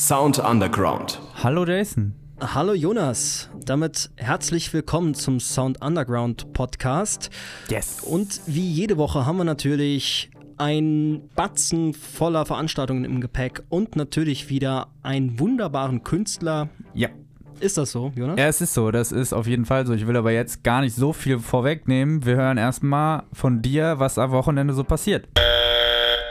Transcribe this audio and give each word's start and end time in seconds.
Sound 0.00 0.38
Underground. 0.38 1.20
Hallo 1.44 1.66
Jason. 1.66 2.14
Hallo 2.40 2.72
Jonas, 2.72 3.50
damit 3.66 4.08
herzlich 4.16 4.72
willkommen 4.72 5.12
zum 5.12 5.40
Sound 5.40 5.82
Underground 5.82 6.54
Podcast. 6.54 7.28
Yes. 7.68 8.00
Und 8.00 8.40
wie 8.46 8.66
jede 8.66 8.96
Woche 8.96 9.26
haben 9.26 9.36
wir 9.36 9.44
natürlich 9.44 10.30
ein 10.56 11.28
Batzen 11.36 11.92
voller 11.92 12.46
Veranstaltungen 12.46 13.04
im 13.04 13.20
Gepäck 13.20 13.62
und 13.68 13.94
natürlich 13.94 14.48
wieder 14.48 14.86
einen 15.02 15.38
wunderbaren 15.38 16.02
Künstler. 16.02 16.70
Ja. 16.94 17.10
Ist 17.60 17.76
das 17.76 17.92
so, 17.92 18.10
Jonas? 18.16 18.38
Ja, 18.38 18.46
es 18.46 18.62
ist 18.62 18.72
so, 18.72 18.90
das 18.90 19.12
ist 19.12 19.34
auf 19.34 19.46
jeden 19.46 19.66
Fall 19.66 19.86
so. 19.86 19.92
Ich 19.92 20.06
will 20.06 20.16
aber 20.16 20.32
jetzt 20.32 20.64
gar 20.64 20.80
nicht 20.80 20.96
so 20.96 21.12
viel 21.12 21.38
vorwegnehmen. 21.38 22.24
Wir 22.24 22.36
hören 22.36 22.56
erstmal 22.56 23.24
von 23.34 23.60
dir, 23.60 23.98
was 23.98 24.16
am 24.16 24.30
Wochenende 24.30 24.72
so 24.72 24.82
passiert. 24.82 25.28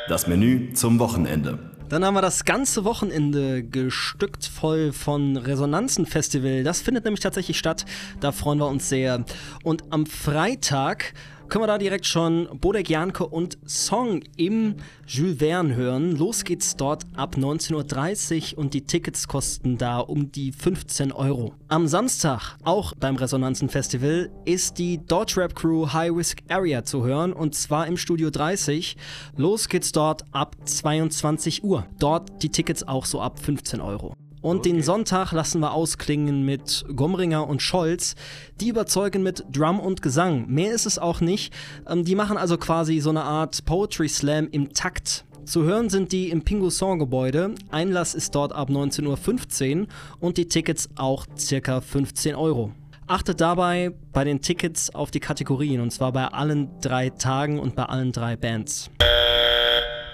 Das 0.07 0.25
Menü 0.25 0.73
zum 0.73 0.97
Wochenende. 0.97 1.69
Dann 1.89 2.05
haben 2.05 2.13
wir 2.13 2.21
das 2.21 2.45
ganze 2.45 2.85
Wochenende 2.85 3.63
gestückt 3.63 4.45
voll 4.45 4.93
von 4.93 5.37
Resonanzen-Festival. 5.37 6.63
Das 6.63 6.81
findet 6.81 7.03
nämlich 7.03 7.19
tatsächlich 7.19 7.57
statt. 7.57 7.83
Da 8.19 8.31
freuen 8.31 8.59
wir 8.59 8.67
uns 8.67 8.89
sehr. 8.89 9.25
Und 9.63 9.83
am 9.89 10.05
Freitag 10.05 11.13
können 11.49 11.63
wir 11.63 11.67
da 11.67 11.77
direkt 11.77 12.05
schon 12.05 12.47
Bodek 12.61 12.89
Janke 12.89 13.25
und 13.25 13.57
Song 13.65 14.21
im 14.37 14.75
Jules 15.07 15.39
Verne 15.39 15.75
hören. 15.75 16.15
Los 16.15 16.43
geht's 16.43 16.75
dort 16.75 17.05
ab 17.15 17.35
19.30 17.37 18.53
Uhr 18.53 18.59
und 18.59 18.73
die 18.73 18.85
Tickets 18.85 19.27
kosten 19.27 19.77
da 19.77 19.99
um 19.99 20.31
die 20.31 20.51
15 20.51 21.11
Euro. 21.11 21.53
Am 21.67 21.87
Samstag, 21.87 22.57
auch 22.63 22.93
beim 22.93 23.15
Resonanzen-Festival, 23.15 24.29
ist 24.45 24.77
die 24.77 25.03
Deutschrap 25.03 25.55
Crew 25.55 25.91
High 25.91 26.11
Risk 26.15 26.39
Area 26.49 26.83
zu 26.83 27.03
hören 27.03 27.33
und 27.33 27.55
zwar 27.55 27.87
im 27.87 27.97
Studio 27.97 28.29
30. 28.29 28.95
Los 29.35 29.69
geht's 29.69 29.91
dort 29.91 30.23
ab 30.31 30.55
22 30.65 31.63
Uhr. 31.63 31.85
Dort 31.97 32.43
die 32.43 32.49
Tickets 32.49 32.87
auch 32.87 33.05
so 33.05 33.21
ab 33.21 33.39
15 33.39 33.81
Euro. 33.81 34.13
Und 34.41 34.59
okay. 34.59 34.71
den 34.71 34.83
Sonntag 34.83 35.31
lassen 35.31 35.59
wir 35.59 35.73
ausklingen 35.73 36.45
mit 36.45 36.85
Gomringer 36.95 37.47
und 37.47 37.61
Scholz. 37.61 38.15
Die 38.61 38.69
überzeugen 38.69 39.21
mit 39.23 39.43
Drum 39.51 39.79
und 39.79 40.01
Gesang. 40.01 40.45
Mehr 40.47 40.73
ist 40.73 40.85
es 40.85 40.97
auch 40.97 41.21
nicht. 41.21 41.53
Ähm, 41.87 42.05
die 42.05 42.15
machen 42.15 42.37
also 42.37 42.57
quasi 42.57 42.99
so 42.99 43.09
eine 43.09 43.23
Art 43.23 43.65
Poetry 43.65 44.07
Slam 44.07 44.47
im 44.51 44.73
Takt. 44.73 45.25
Zu 45.45 45.63
hören 45.63 45.89
sind 45.89 46.11
die 46.11 46.29
im 46.29 46.43
Pingu 46.43 46.69
Song 46.69 46.99
Gebäude. 46.99 47.55
Einlass 47.71 48.13
ist 48.13 48.35
dort 48.35 48.53
ab 48.53 48.69
19.15 48.69 49.81
Uhr 49.81 49.87
und 50.19 50.37
die 50.37 50.47
Tickets 50.47 50.89
auch 50.95 51.25
circa 51.37 51.81
15 51.81 52.35
Euro. 52.35 52.71
Achtet 53.07 53.41
dabei 53.41 53.91
bei 54.13 54.23
den 54.23 54.41
Tickets 54.41 54.93
auf 54.93 55.09
die 55.09 55.19
Kategorien 55.19 55.81
und 55.81 55.91
zwar 55.91 56.11
bei 56.11 56.27
allen 56.27 56.69
drei 56.81 57.09
Tagen 57.09 57.59
und 57.59 57.75
bei 57.75 57.85
allen 57.85 58.11
drei 58.11 58.35
Bands. 58.35 58.91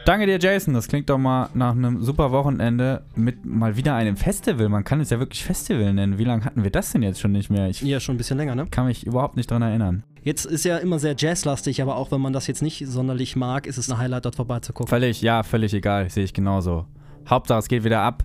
Danke 0.06 0.28
dir, 0.28 0.38
Jason. 0.40 0.76
Das 0.76 0.88
klingt 0.88 1.10
doch 1.10 1.18
mal 1.18 1.50
nach 1.56 1.72
einem 1.72 2.04
super 2.04 2.32
Wochenende 2.32 3.04
mit 3.16 3.44
mal 3.44 3.76
wieder 3.76 3.96
einem 3.96 4.18
Festival. 4.18 4.70
Man 4.70 4.84
kann 4.84 5.02
es 5.02 5.10
ja 5.10 5.18
wirklich 5.18 5.44
Festival 5.44 5.92
nennen. 5.96 6.20
Wie 6.20 6.24
lange 6.24 6.46
hatten 6.46 6.64
wir 6.64 6.70
das 6.70 6.92
denn 6.92 7.02
jetzt 7.02 7.20
schon 7.20 7.32
nicht 7.32 7.50
mehr? 7.50 7.70
Ich 7.70 7.82
ja, 7.82 8.00
schon 8.00 8.14
ein 8.14 8.20
bisschen 8.20 8.38
länger, 8.38 8.54
ne? 8.54 8.68
Kann 8.70 8.86
mich 8.86 9.08
überhaupt 9.08 9.36
nicht 9.36 9.50
dran 9.50 9.64
erinnern. 9.64 10.04
Jetzt 10.22 10.46
ist 10.46 10.64
ja 10.64 10.78
immer 10.78 11.00
sehr 11.00 11.16
jazzlastig, 11.18 11.82
aber 11.82 11.96
auch 11.96 12.12
wenn 12.12 12.22
man 12.22 12.34
das 12.34 12.46
jetzt 12.46 12.62
nicht 12.62 12.86
sonderlich 12.88 13.36
mag, 13.36 13.66
ist 13.66 13.80
es 13.80 13.90
ein 13.90 13.98
Highlight, 13.98 14.26
dort 14.26 14.36
vorbeizugucken. 14.36 14.90
Völlig, 14.90 15.24
ja, 15.24 15.42
völlig 15.42 15.74
egal. 15.74 16.08
Sehe 16.12 16.24
ich 16.24 16.34
genauso. 16.34 16.86
Hauptsache, 17.28 17.58
es 17.58 17.68
geht 17.68 17.84
wieder 17.84 18.02
ab. 18.02 18.22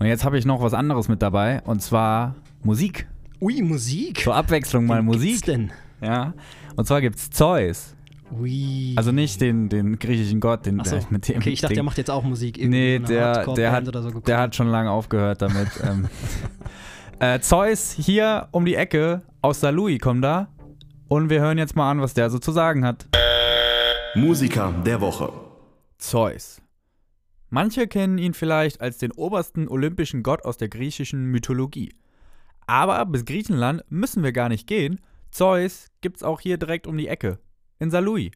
Und 0.00 0.08
jetzt 0.08 0.24
habe 0.24 0.36
ich 0.36 0.44
noch 0.44 0.60
was 0.60 0.74
anderes 0.74 1.06
mit 1.06 1.22
dabei 1.22 1.62
und 1.62 1.82
zwar 1.82 2.34
Musik. 2.64 3.06
Ui, 3.40 3.62
Musik? 3.62 4.18
Zur 4.18 4.34
Abwechslung 4.34 4.86
mal 4.86 5.02
Musik. 5.02 5.30
Gibt's 5.30 5.42
denn? 5.42 5.70
Ja. 6.00 6.34
Und 6.74 6.88
zwar 6.88 7.00
gibt's 7.00 7.30
Zeus. 7.30 7.94
Ui. 8.38 8.94
Also 8.96 9.12
nicht 9.12 9.40
den, 9.40 9.68
den 9.68 9.98
griechischen 9.98 10.40
Gott, 10.40 10.64
den 10.64 10.82
so. 10.84 10.96
der, 10.96 11.06
mit 11.10 11.28
dem. 11.28 11.36
Okay, 11.38 11.50
ich 11.50 11.60
dachte, 11.60 11.74
den, 11.74 11.76
der 11.76 11.84
macht 11.84 11.98
jetzt 11.98 12.10
auch 12.10 12.22
Musik. 12.22 12.58
Nee, 12.58 12.98
der, 12.98 13.44
der, 13.54 13.72
hat, 13.72 13.86
so 13.86 14.20
der 14.20 14.38
hat 14.38 14.54
schon 14.54 14.68
lange 14.68 14.90
aufgehört 14.90 15.42
damit. 15.42 15.68
ähm. 15.84 16.08
äh, 17.18 17.40
Zeus 17.40 17.92
hier 17.92 18.48
um 18.52 18.64
die 18.64 18.74
Ecke 18.74 19.22
aus 19.42 19.60
Salui 19.60 19.98
kommt 19.98 20.24
da. 20.24 20.48
Und 21.08 21.28
wir 21.28 21.40
hören 21.40 21.58
jetzt 21.58 21.76
mal 21.76 21.90
an, 21.90 22.00
was 22.00 22.14
der 22.14 22.30
so 22.30 22.38
zu 22.38 22.52
sagen 22.52 22.86
hat. 22.86 23.06
Musiker 24.14 24.72
der 24.86 25.00
Woche. 25.02 25.30
Zeus. 25.98 26.62
Manche 27.50 27.86
kennen 27.86 28.16
ihn 28.16 28.32
vielleicht 28.32 28.80
als 28.80 28.96
den 28.96 29.12
obersten 29.12 29.68
olympischen 29.68 30.22
Gott 30.22 30.42
aus 30.46 30.56
der 30.56 30.68
griechischen 30.68 31.26
Mythologie. 31.26 31.94
Aber 32.66 33.04
bis 33.04 33.26
Griechenland 33.26 33.82
müssen 33.90 34.22
wir 34.22 34.32
gar 34.32 34.48
nicht 34.48 34.66
gehen. 34.66 35.00
Zeus 35.30 35.88
gibt's 36.00 36.22
auch 36.22 36.40
hier 36.40 36.56
direkt 36.56 36.86
um 36.86 36.96
die 36.96 37.08
Ecke 37.08 37.38
in 37.82 37.90
Salui. 37.90 38.30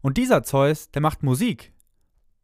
Und 0.00 0.16
dieser 0.16 0.42
Zeus, 0.42 0.90
der 0.90 1.02
macht 1.02 1.22
Musik. 1.22 1.72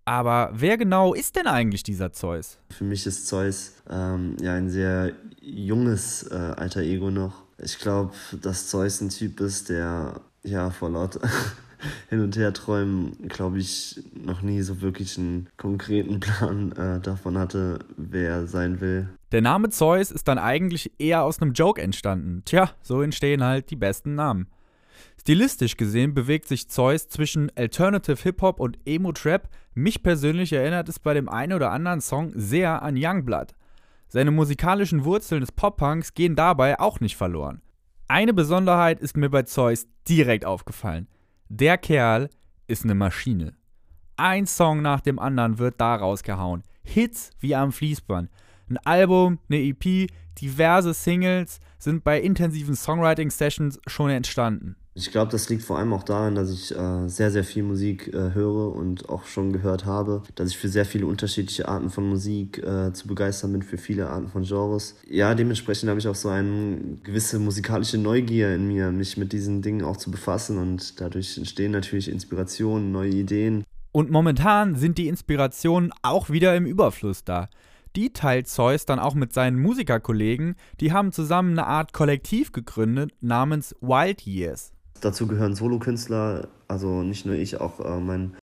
Aber 0.04 0.50
wer 0.52 0.76
genau 0.76 1.14
ist 1.14 1.36
denn 1.36 1.46
eigentlich 1.46 1.82
dieser 1.82 2.12
Zeus? 2.12 2.58
Für 2.70 2.84
mich 2.84 3.06
ist 3.06 3.26
Zeus 3.26 3.72
ähm, 3.88 4.36
ja 4.40 4.54
ein 4.54 4.68
sehr 4.68 5.12
junges 5.40 6.24
äh, 6.30 6.34
alter 6.34 6.82
Ego 6.82 7.10
noch. 7.10 7.42
Ich 7.56 7.78
glaube, 7.78 8.12
dass 8.42 8.68
Zeus 8.68 9.00
ein 9.00 9.08
Typ 9.08 9.40
ist, 9.40 9.70
der 9.70 10.20
ja 10.42 10.68
vor 10.70 10.90
laut 10.90 11.18
hin 12.10 12.20
und 12.20 12.36
her 12.36 12.52
träumen, 12.52 13.28
glaube 13.28 13.58
ich, 13.58 14.02
noch 14.12 14.42
nie 14.42 14.60
so 14.60 14.82
wirklich 14.82 15.16
einen 15.16 15.48
konkreten 15.56 16.20
Plan 16.20 16.72
äh, 16.72 17.00
davon 17.00 17.38
hatte, 17.38 17.78
wer 17.96 18.30
er 18.30 18.46
sein 18.46 18.82
will. 18.82 19.08
Der 19.32 19.40
Name 19.40 19.70
Zeus 19.70 20.10
ist 20.10 20.28
dann 20.28 20.38
eigentlich 20.38 20.92
eher 20.98 21.22
aus 21.22 21.40
einem 21.40 21.54
Joke 21.54 21.80
entstanden. 21.80 22.42
Tja, 22.44 22.70
so 22.82 23.00
entstehen 23.00 23.42
halt 23.42 23.70
die 23.70 23.76
besten 23.76 24.14
Namen. 24.14 24.48
Stilistisch 25.20 25.76
gesehen 25.76 26.14
bewegt 26.14 26.46
sich 26.46 26.68
Zeus 26.68 27.08
zwischen 27.08 27.50
Alternative 27.56 28.22
Hip-Hop 28.22 28.60
und 28.60 28.78
Emo-Trap. 28.84 29.48
Mich 29.74 30.02
persönlich 30.02 30.52
erinnert 30.52 30.88
es 30.88 30.98
bei 30.98 31.14
dem 31.14 31.28
einen 31.28 31.54
oder 31.54 31.70
anderen 31.70 32.00
Song 32.00 32.32
sehr 32.34 32.82
an 32.82 32.96
Youngblood. 32.96 33.54
Seine 34.08 34.30
musikalischen 34.30 35.04
Wurzeln 35.04 35.40
des 35.40 35.50
Pop-Punks 35.50 36.14
gehen 36.14 36.36
dabei 36.36 36.78
auch 36.78 37.00
nicht 37.00 37.16
verloren. 37.16 37.62
Eine 38.06 38.34
Besonderheit 38.34 39.00
ist 39.00 39.16
mir 39.16 39.30
bei 39.30 39.42
Zeus 39.42 39.86
direkt 40.06 40.44
aufgefallen. 40.44 41.08
Der 41.48 41.78
Kerl 41.78 42.28
ist 42.66 42.84
eine 42.84 42.94
Maschine. 42.94 43.54
Ein 44.16 44.46
Song 44.46 44.82
nach 44.82 45.00
dem 45.00 45.18
anderen 45.18 45.58
wird 45.58 45.80
da 45.80 45.96
rausgehauen. 45.96 46.62
Hits 46.82 47.30
wie 47.40 47.54
am 47.54 47.72
Fließband. 47.72 48.30
Ein 48.68 48.78
Album, 48.84 49.38
eine 49.48 49.60
EP, 49.60 50.08
diverse 50.40 50.94
Singles 50.94 51.60
sind 51.78 52.04
bei 52.04 52.20
intensiven 52.20 52.76
Songwriting-Sessions 52.76 53.80
schon 53.86 54.10
entstanden. 54.10 54.76
Ich 54.96 55.10
glaube, 55.10 55.32
das 55.32 55.48
liegt 55.48 55.62
vor 55.62 55.78
allem 55.78 55.92
auch 55.92 56.04
daran, 56.04 56.36
dass 56.36 56.52
ich 56.52 56.70
äh, 56.70 57.08
sehr, 57.08 57.32
sehr 57.32 57.42
viel 57.42 57.64
Musik 57.64 58.14
äh, 58.14 58.32
höre 58.32 58.76
und 58.76 59.08
auch 59.08 59.24
schon 59.24 59.52
gehört 59.52 59.86
habe, 59.86 60.22
dass 60.36 60.50
ich 60.50 60.56
für 60.56 60.68
sehr 60.68 60.86
viele 60.86 61.06
unterschiedliche 61.06 61.66
Arten 61.66 61.90
von 61.90 62.08
Musik 62.08 62.58
äh, 62.58 62.92
zu 62.92 63.08
begeistern 63.08 63.50
bin, 63.52 63.62
für 63.62 63.76
viele 63.76 64.08
Arten 64.08 64.28
von 64.28 64.44
Genres. 64.44 64.94
Ja, 65.08 65.34
dementsprechend 65.34 65.90
habe 65.90 65.98
ich 65.98 66.06
auch 66.06 66.14
so 66.14 66.28
eine 66.28 66.78
gewisse 67.02 67.40
musikalische 67.40 67.98
Neugier 67.98 68.54
in 68.54 68.68
mir, 68.68 68.92
mich 68.92 69.16
mit 69.16 69.32
diesen 69.32 69.62
Dingen 69.62 69.82
auch 69.82 69.96
zu 69.96 70.12
befassen 70.12 70.58
und 70.58 71.00
dadurch 71.00 71.38
entstehen 71.38 71.72
natürlich 71.72 72.08
Inspirationen, 72.08 72.92
neue 72.92 73.10
Ideen. 73.10 73.64
Und 73.90 74.12
momentan 74.12 74.76
sind 74.76 74.98
die 74.98 75.08
Inspirationen 75.08 75.92
auch 76.02 76.30
wieder 76.30 76.54
im 76.54 76.66
Überfluss 76.66 77.24
da. 77.24 77.48
Die 77.96 78.12
teilt 78.12 78.46
Zeus 78.48 78.86
dann 78.86 79.00
auch 79.00 79.14
mit 79.14 79.32
seinen 79.32 79.58
Musikerkollegen, 79.60 80.54
die 80.80 80.92
haben 80.92 81.10
zusammen 81.10 81.58
eine 81.58 81.66
Art 81.66 81.92
Kollektiv 81.92 82.52
gegründet 82.52 83.10
namens 83.20 83.74
Wild 83.80 84.22
Years. 84.22 84.73
Dazu 85.04 85.26
gehören 85.26 85.54
Solokünstler, 85.54 86.48
also 86.66 87.02
nicht 87.02 87.26
nur 87.26 87.34
ich, 87.34 87.60
auch 87.60 87.78
äh, 87.78 88.00
mein, 88.00 88.38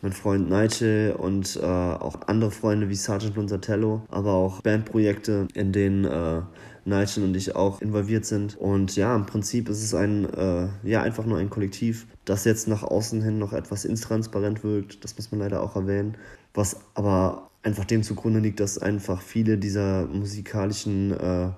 mein 0.00 0.12
Freund 0.12 0.48
Nigel 0.48 1.12
und 1.12 1.60
äh, 1.62 1.66
auch 1.66 2.22
andere 2.26 2.50
Freunde 2.50 2.88
wie 2.88 2.94
Sergeant 2.94 3.36
Lunzatello, 3.36 4.00
aber 4.08 4.32
auch 4.32 4.62
Bandprojekte, 4.62 5.48
in 5.52 5.72
denen 5.72 6.06
äh, 6.06 6.40
Nigel 6.86 7.24
und 7.24 7.36
ich 7.36 7.54
auch 7.54 7.82
involviert 7.82 8.24
sind. 8.24 8.56
Und 8.56 8.96
ja, 8.96 9.14
im 9.14 9.26
Prinzip 9.26 9.68
ist 9.68 9.84
es 9.84 9.92
ein, 9.92 10.24
äh, 10.32 10.68
ja, 10.84 11.02
einfach 11.02 11.26
nur 11.26 11.36
ein 11.36 11.50
Kollektiv, 11.50 12.06
das 12.24 12.46
jetzt 12.46 12.66
nach 12.66 12.82
außen 12.82 13.20
hin 13.20 13.38
noch 13.38 13.52
etwas 13.52 13.84
intransparent 13.84 14.64
wirkt. 14.64 15.04
Das 15.04 15.16
muss 15.18 15.30
man 15.30 15.40
leider 15.40 15.62
auch 15.62 15.76
erwähnen. 15.76 16.16
Was 16.54 16.80
aber 16.94 17.50
einfach 17.62 17.84
dem 17.84 18.02
zugrunde 18.02 18.40
liegt, 18.40 18.60
dass 18.60 18.78
einfach 18.78 19.20
viele 19.20 19.58
dieser 19.58 20.06
musikalischen 20.06 21.12
äh, 21.12 21.50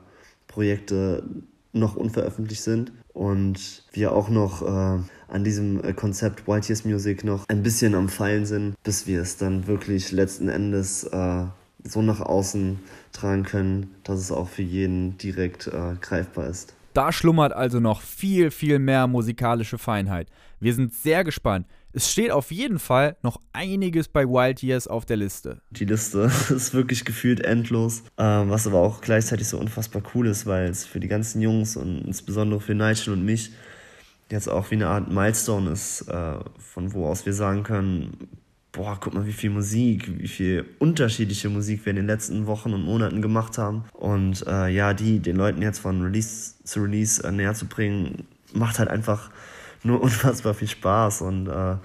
Projekte 0.49 1.23
noch 1.73 1.95
unveröffentlicht 1.95 2.63
sind 2.63 2.93
und 3.15 3.85
wir 3.93 4.13
auch 4.13 4.29
noch 4.29 4.63
äh, 4.63 5.01
an 5.29 5.45
diesem 5.45 5.83
äh, 5.85 5.93
Konzept 5.93 6.47
White 6.47 6.69
Years 6.69 6.85
Music 6.85 7.25
noch 7.25 7.49
ein 7.49 7.63
bisschen 7.63 7.95
am 7.95 8.09
Feilen 8.09 8.47
sind, 8.47 8.75
bis 8.83 9.07
wir 9.07 9.21
es 9.21 9.37
dann 9.37 9.67
wirklich 9.67 10.13
letzten 10.13 10.49
Endes 10.49 11.05
äh, 11.05 11.45
so 11.85 12.03
nach 12.03 12.21
außen 12.21 12.79
tragen 13.13 13.43
können, 13.43 13.95
dass 14.05 14.21
es 14.21 14.31
auch 14.31 14.49
für 14.49 14.63
jeden 14.63 15.19
direkt 15.19 15.67
äh, 15.67 15.95
greifbar 16.01 16.47
ist. 16.47 16.75
Da 16.95 17.11
schlummert 17.11 17.53
also 17.55 17.81
noch 17.81 18.03
viel, 18.03 18.51
viel 18.51 18.79
mehr 18.79 19.07
musikalische 19.07 19.79
Feinheit. 19.79 20.29
Wir 20.61 20.75
sind 20.75 20.95
sehr 20.95 21.25
gespannt. 21.25 21.67
Es 21.95 22.11
steht 22.11 22.31
auf 22.31 22.51
jeden 22.51 22.79
Fall 22.79 23.17
noch 23.23 23.39
einiges 23.53 24.09
bei 24.09 24.25
Wild 24.25 24.63
Years 24.63 24.89
auf 24.89 25.05
der 25.05 25.19
Liste. 25.19 25.61
Die 25.71 25.85
Liste 25.85 26.31
ist 26.51 26.73
wirklich 26.73 27.05
gefühlt 27.05 27.41
endlos, 27.41 28.03
ähm, 28.17 28.49
was 28.49 28.67
aber 28.67 28.79
auch 28.79 29.03
gleichzeitig 29.03 29.47
so 29.47 29.59
unfassbar 29.59 30.03
cool 30.15 30.27
ist, 30.27 30.47
weil 30.47 30.69
es 30.69 30.87
für 30.87 31.01
die 31.01 31.09
ganzen 31.09 31.43
Jungs 31.43 31.77
und 31.77 31.99
insbesondere 32.07 32.61
für 32.61 32.75
Nigel 32.75 33.13
und 33.13 33.25
mich 33.25 33.53
jetzt 34.31 34.49
auch 34.49 34.71
wie 34.71 34.77
eine 34.77 34.89
Art 34.89 35.11
Milestone 35.11 35.71
ist, 35.71 36.09
äh, 36.09 36.37
von 36.59 36.95
wo 36.95 37.07
aus 37.07 37.27
wir 37.27 37.35
sagen 37.35 37.63
können, 37.63 38.29
boah, 38.73 38.99
guck 38.99 39.13
mal, 39.13 39.27
wie 39.27 39.33
viel 39.33 39.51
Musik, 39.51 40.19
wie 40.19 40.29
viel 40.29 40.65
unterschiedliche 40.79 41.51
Musik 41.51 41.85
wir 41.85 41.91
in 41.91 41.97
den 41.97 42.07
letzten 42.07 42.47
Wochen 42.47 42.73
und 42.73 42.85
Monaten 42.85 43.21
gemacht 43.21 43.59
haben. 43.59 43.85
Und 43.93 44.47
äh, 44.47 44.69
ja, 44.69 44.95
die 44.95 45.21
den 45.21 45.37
Leuten 45.37 45.61
jetzt 45.61 45.81
von 45.81 46.01
Release 46.01 46.55
zu 46.65 46.81
Release 46.81 47.23
äh, 47.23 47.31
näher 47.31 47.53
zu 47.53 47.67
bringen, 47.67 48.27
macht 48.55 48.79
halt 48.79 48.89
einfach 48.89 49.31
nur 49.85 50.01
unfassbar 50.03 50.55
viel 50.55 50.69
Spaß. 50.69 51.23
Und 51.23 51.49
äh, 51.49 51.77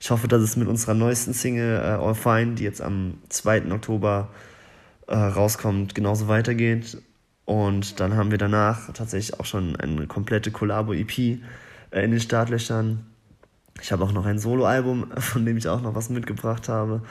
ich 0.00 0.10
hoffe, 0.10 0.28
dass 0.28 0.42
es 0.42 0.56
mit 0.56 0.68
unserer 0.68 0.94
neuesten 0.94 1.32
Single 1.32 1.76
äh, 1.76 2.02
All 2.02 2.14
Fine, 2.14 2.54
die 2.54 2.64
jetzt 2.64 2.82
am 2.82 3.18
2. 3.28 3.72
Oktober 3.72 4.28
äh, 5.06 5.16
rauskommt, 5.16 5.94
genauso 5.94 6.28
weitergeht. 6.28 6.98
Und 7.44 7.98
dann 8.00 8.16
haben 8.16 8.30
wir 8.30 8.38
danach 8.38 8.92
tatsächlich 8.92 9.40
auch 9.40 9.46
schon 9.46 9.76
eine 9.76 10.06
komplette 10.06 10.50
Collabo-EP 10.50 11.18
äh, 11.18 11.38
in 12.04 12.10
den 12.10 12.20
Startlöchern 12.20 13.06
ich 13.80 13.92
habe 13.92 14.04
auch 14.04 14.12
noch 14.12 14.26
ein 14.26 14.38
Soloalbum, 14.38 15.06
von 15.18 15.44
dem 15.44 15.56
ich 15.56 15.68
auch 15.68 15.80
noch 15.80 15.94
was 15.94 16.10
mitgebracht 16.10 16.68
habe. 16.68 17.02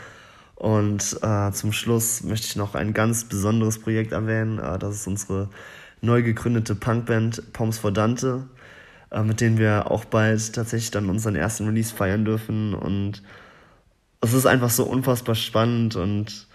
Und 0.55 1.19
äh, 1.21 1.51
zum 1.51 1.71
Schluss 1.71 2.23
möchte 2.23 2.47
ich 2.47 2.55
noch 2.55 2.73
ein 2.73 2.93
ganz 2.93 3.25
besonderes 3.25 3.79
Projekt 3.79 4.11
erwähnen. 4.11 4.59
Äh, 4.59 4.79
das 4.79 4.95
ist 4.95 5.07
unsere 5.07 5.49
neu 6.01 6.23
gegründete 6.23 6.75
Punkband 6.75 7.53
Poms 7.53 7.77
for 7.77 7.91
Dante, 7.91 8.47
äh, 9.11 9.23
mit 9.23 9.41
denen 9.41 9.57
wir 9.57 9.91
auch 9.91 10.05
bald 10.05 10.53
tatsächlich 10.53 10.91
dann 10.91 11.09
unseren 11.09 11.35
ersten 11.35 11.65
Release 11.65 11.93
feiern 11.93 12.25
dürfen. 12.25 12.73
Und 12.73 13.23
es 14.21 14.33
ist 14.33 14.45
einfach 14.45 14.69
so 14.69 14.83
unfassbar 14.85 15.35
spannend 15.35 15.95
und 15.95 16.47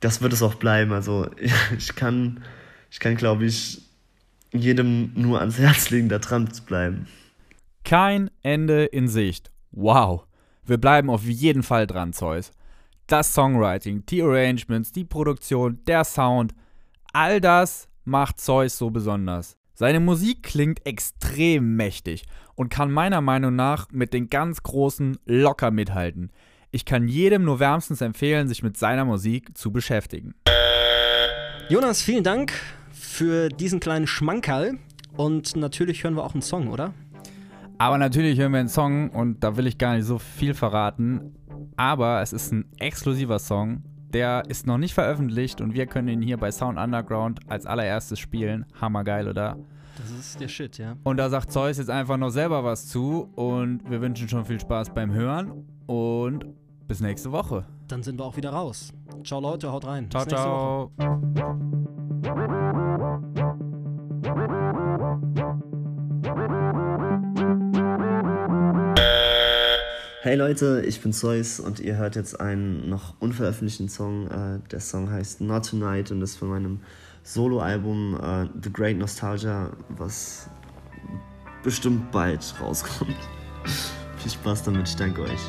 das 0.00 0.22
wird 0.22 0.32
es 0.32 0.42
auch 0.42 0.54
bleiben. 0.54 0.92
Also 0.92 1.28
ich 1.78 1.94
kann, 1.94 2.42
ich 2.90 3.00
kann 3.00 3.16
glaube 3.16 3.44
ich, 3.46 3.82
jedem 4.52 5.12
nur 5.14 5.40
ans 5.40 5.58
Herz 5.58 5.90
legen, 5.90 6.08
da 6.08 6.18
dran 6.18 6.50
zu 6.52 6.62
bleiben. 6.62 7.06
Kein 7.84 8.30
Ende 8.42 8.86
in 8.86 9.08
Sicht. 9.08 9.50
Wow. 9.70 10.24
Wir 10.64 10.78
bleiben 10.78 11.10
auf 11.10 11.24
jeden 11.24 11.62
Fall 11.62 11.86
dran, 11.86 12.12
Zeus. 12.12 12.52
Das 13.06 13.32
Songwriting, 13.32 14.04
die 14.06 14.22
Arrangements, 14.22 14.92
die 14.92 15.04
Produktion, 15.04 15.78
der 15.86 16.04
Sound, 16.04 16.54
all 17.12 17.40
das 17.40 17.88
macht 18.04 18.40
Zeus 18.40 18.76
so 18.76 18.90
besonders. 18.90 19.57
Seine 19.80 20.00
Musik 20.00 20.42
klingt 20.42 20.84
extrem 20.84 21.76
mächtig 21.76 22.24
und 22.56 22.68
kann 22.68 22.90
meiner 22.90 23.20
Meinung 23.20 23.54
nach 23.54 23.86
mit 23.92 24.12
den 24.12 24.28
ganz 24.28 24.64
Großen 24.64 25.18
locker 25.24 25.70
mithalten. 25.70 26.32
Ich 26.72 26.84
kann 26.84 27.06
jedem 27.06 27.44
nur 27.44 27.60
wärmstens 27.60 28.00
empfehlen, 28.00 28.48
sich 28.48 28.64
mit 28.64 28.76
seiner 28.76 29.04
Musik 29.04 29.56
zu 29.56 29.70
beschäftigen. 29.70 30.34
Jonas, 31.68 32.02
vielen 32.02 32.24
Dank 32.24 32.52
für 32.90 33.50
diesen 33.50 33.78
kleinen 33.78 34.08
Schmankerl. 34.08 34.78
Und 35.16 35.54
natürlich 35.54 36.02
hören 36.02 36.16
wir 36.16 36.24
auch 36.24 36.34
einen 36.34 36.42
Song, 36.42 36.70
oder? 36.70 36.92
Aber 37.78 37.98
natürlich 37.98 38.36
hören 38.36 38.50
wir 38.50 38.58
einen 38.58 38.68
Song 38.68 39.10
und 39.10 39.44
da 39.44 39.56
will 39.56 39.68
ich 39.68 39.78
gar 39.78 39.94
nicht 39.94 40.06
so 40.06 40.18
viel 40.18 40.54
verraten. 40.54 41.36
Aber 41.76 42.20
es 42.20 42.32
ist 42.32 42.50
ein 42.50 42.64
exklusiver 42.80 43.38
Song. 43.38 43.84
Der 44.12 44.42
ist 44.48 44.66
noch 44.66 44.78
nicht 44.78 44.94
veröffentlicht 44.94 45.60
und 45.60 45.74
wir 45.74 45.86
können 45.86 46.08
ihn 46.08 46.22
hier 46.22 46.38
bei 46.38 46.50
Sound 46.50 46.78
Underground 46.78 47.40
als 47.48 47.66
allererstes 47.66 48.18
spielen. 48.18 48.64
Hammergeil, 48.80 49.28
oder? 49.28 49.56
Das 49.98 50.10
ist 50.10 50.40
der 50.40 50.48
Shit, 50.48 50.78
ja. 50.78 50.96
Und 51.04 51.16
da 51.16 51.28
sagt 51.28 51.52
Zeus 51.52 51.78
jetzt 51.78 51.90
einfach 51.90 52.16
noch 52.16 52.30
selber 52.30 52.64
was 52.64 52.86
zu 52.88 53.28
und 53.34 53.80
wir 53.90 54.00
wünschen 54.00 54.28
schon 54.28 54.44
viel 54.44 54.60
Spaß 54.60 54.94
beim 54.94 55.12
Hören 55.12 55.66
und 55.86 56.46
bis 56.86 57.00
nächste 57.00 57.32
Woche. 57.32 57.66
Dann 57.88 58.02
sind 58.02 58.18
wir 58.18 58.24
auch 58.24 58.36
wieder 58.36 58.50
raus. 58.50 58.92
Ciao 59.24 59.40
Leute, 59.40 59.70
haut 59.72 59.86
rein. 59.86 60.08
Ciao, 60.10 60.24
ciao. 60.24 60.92
Hey 70.28 70.36
Leute, 70.36 70.84
ich 70.86 71.00
bin 71.00 71.14
Zeus 71.14 71.58
und 71.58 71.80
ihr 71.80 71.96
hört 71.96 72.14
jetzt 72.14 72.38
einen 72.38 72.90
noch 72.90 73.14
unveröffentlichten 73.18 73.88
Song. 73.88 74.26
Äh, 74.26 74.58
der 74.68 74.80
Song 74.80 75.10
heißt 75.10 75.40
Not 75.40 75.70
Tonight 75.70 76.10
und 76.10 76.20
ist 76.20 76.36
von 76.36 76.48
meinem 76.48 76.80
Soloalbum 77.22 78.20
äh, 78.22 78.46
The 78.62 78.70
Great 78.70 78.98
Nostalgia, 78.98 79.70
was 79.88 80.50
bestimmt 81.62 82.10
bald 82.10 82.54
rauskommt. 82.60 83.16
Viel 84.18 84.30
Spaß 84.30 84.64
damit, 84.64 84.86
ich 84.86 84.96
danke 84.96 85.22
euch. 85.22 85.40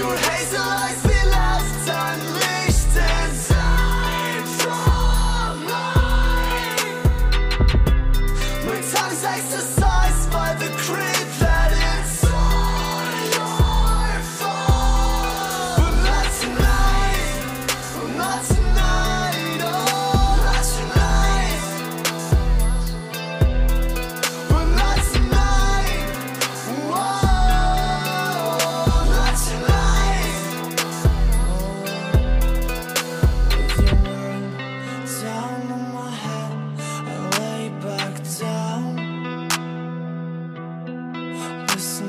Your 0.00 0.16
hazel 0.16 0.56
eyes 0.58 1.12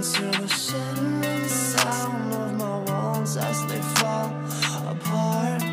to 0.03 0.21
the 0.21 0.47
shattering 0.49 1.47
sound 1.47 2.33
of 2.33 2.53
my 2.57 2.91
walls 2.91 3.37
as 3.37 3.65
they 3.67 3.79
fall 3.79 4.33
apart. 4.85 5.63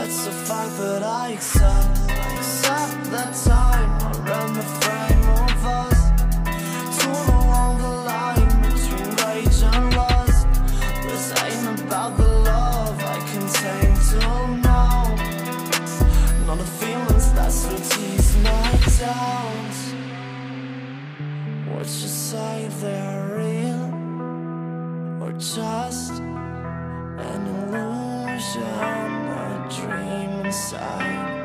It's 0.00 0.26
a 0.26 0.30
fight, 0.30 0.72
but 0.78 1.02
I 1.02 1.32
accept, 1.32 2.10
accept 2.10 3.10
that's 3.10 3.48
all. 3.50 3.65
Left 28.36 28.56
unleashed 28.56 29.78
Your 29.78 29.96
hazel 29.96 31.35